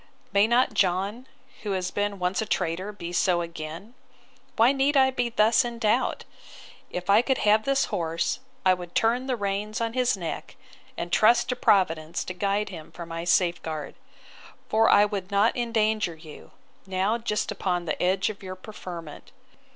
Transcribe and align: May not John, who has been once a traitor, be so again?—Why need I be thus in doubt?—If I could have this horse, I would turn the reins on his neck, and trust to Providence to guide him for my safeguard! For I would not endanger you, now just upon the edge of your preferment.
May 0.33 0.47
not 0.47 0.73
John, 0.73 1.27
who 1.61 1.73
has 1.73 1.91
been 1.91 2.17
once 2.17 2.41
a 2.41 2.47
traitor, 2.47 2.91
be 2.91 3.13
so 3.13 3.41
again?—Why 3.41 4.71
need 4.71 4.97
I 4.97 5.11
be 5.11 5.29
thus 5.29 5.63
in 5.63 5.77
doubt?—If 5.77 7.07
I 7.07 7.21
could 7.21 7.37
have 7.37 7.65
this 7.65 7.85
horse, 7.93 8.39
I 8.65 8.73
would 8.73 8.95
turn 8.95 9.27
the 9.27 9.35
reins 9.35 9.79
on 9.79 9.93
his 9.93 10.17
neck, 10.17 10.55
and 10.97 11.11
trust 11.11 11.49
to 11.49 11.55
Providence 11.55 12.23
to 12.23 12.33
guide 12.33 12.69
him 12.69 12.91
for 12.91 13.05
my 13.05 13.25
safeguard! 13.25 13.93
For 14.69 14.89
I 14.89 15.05
would 15.05 15.29
not 15.29 15.55
endanger 15.55 16.15
you, 16.15 16.49
now 16.87 17.19
just 17.19 17.51
upon 17.51 17.85
the 17.85 18.01
edge 18.01 18.31
of 18.31 18.41
your 18.41 18.55
preferment. 18.55 19.31